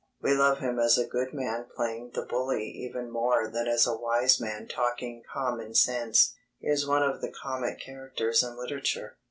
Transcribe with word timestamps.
We 0.19 0.33
love 0.33 0.57
him 0.61 0.79
as 0.79 0.97
a 0.97 1.05
good 1.05 1.31
man 1.31 1.67
playing 1.75 2.13
the 2.15 2.23
bully 2.25 2.67
even 2.67 3.11
more 3.11 3.47
than 3.47 3.67
as 3.67 3.85
a 3.85 3.95
wise 3.95 4.39
man 4.41 4.67
talking 4.67 5.21
common 5.31 5.75
sense. 5.75 6.33
He 6.57 6.69
is 6.69 6.87
one 6.87 7.03
of 7.03 7.21
the 7.21 7.31
comic 7.31 7.79
characters 7.81 8.41
in 8.41 8.57
literature. 8.57 9.17